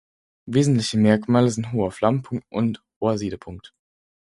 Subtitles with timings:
[0.47, 3.71] Wesentliche Merkmale sind hoher Flammpunkt und hoher Siedepunkt.